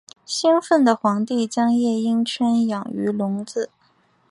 [0.25, 3.69] 兴奋的皇帝将夜莺圈养于笼子。